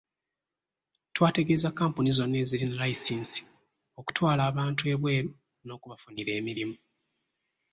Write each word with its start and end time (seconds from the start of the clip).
Twategeeza 1.15 1.69
kkampuni 1.71 2.09
zonna 2.17 2.37
ezirina 2.43 2.75
layisinsi 2.77 3.39
okutwala 3.99 4.41
abantu 4.49 4.81
ebweru 4.93 5.29
n'okubafunira 5.65 6.31
emirimu. 6.39 6.75